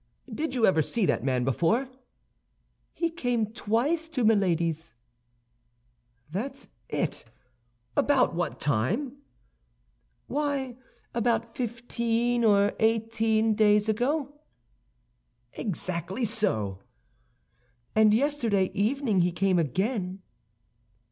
[0.33, 1.87] Did you ever see that man before?"
[2.91, 4.95] "He came twice to Milady's."
[6.31, 7.23] "That's it.
[7.95, 9.17] About what time?"
[10.25, 10.77] "Why,
[11.13, 14.39] about fifteen or eighteen days ago."
[15.53, 16.79] "Exactly so."
[17.95, 20.23] "And yesterday evening he came again."